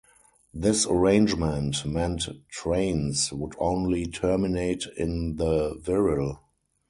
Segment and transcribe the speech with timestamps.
[0.51, 6.39] This arrangement meant trains would only terminate in the Wirral.